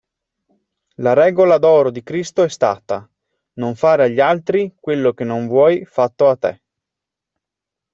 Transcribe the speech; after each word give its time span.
La 1.05 1.13
regola 1.13 1.59
d'oro 1.59 1.91
di 1.91 2.01
Cristo 2.01 2.41
è 2.41 2.49
stata: 2.49 3.07
non 3.59 3.75
fare 3.75 4.05
agli 4.05 4.19
altri 4.19 4.73
quello 4.79 5.13
che 5.13 5.23
non 5.25 5.45
vuoi 5.45 5.85
fatto 5.85 6.27
a 6.27 6.35
te. 6.35 6.61